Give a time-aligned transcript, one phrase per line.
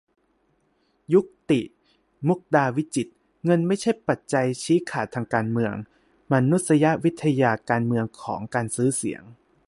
[1.13, 1.61] ยุกติ
[2.27, 3.11] มุกดาวิจิตร:
[3.45, 5.87] เงินไม่ใช่ปัจจัยชี้ขาดการเลือกตั้ง:
[6.31, 9.23] มานุษยวิทยาการเมืองของ 'การซื้อเสียง'